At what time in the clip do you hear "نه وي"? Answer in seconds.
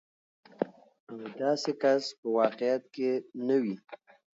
3.47-3.75